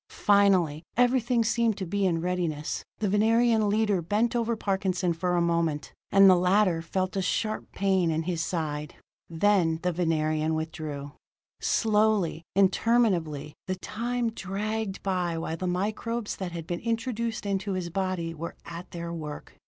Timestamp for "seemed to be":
1.43-2.07